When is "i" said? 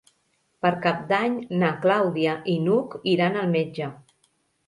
2.53-2.57